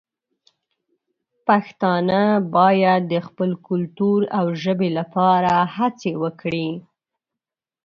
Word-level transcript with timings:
پښتانه 1.47 2.21
باید 2.55 3.01
د 3.13 3.13
خپل 3.27 3.49
کلتور 3.67 4.19
او 4.37 4.45
ژبې 4.63 4.89
لپاره 4.97 5.53
هڅې 5.75 6.11
وکړي. 6.23 6.69